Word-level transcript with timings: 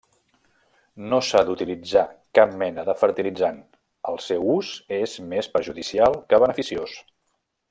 No 1.11 1.19
s'ha 1.27 1.41
d'utilitzar 1.49 2.03
cap 2.39 2.55
mena 2.63 2.87
de 2.89 2.97
fertilitzant, 3.03 3.61
el 4.13 4.19
seu 4.31 4.51
ús 4.57 4.75
és 5.01 5.17
més 5.35 5.55
perjudicial 5.59 6.23
que 6.33 6.45
beneficiós. 6.47 7.01